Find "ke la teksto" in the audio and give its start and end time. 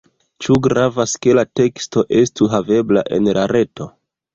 1.27-2.07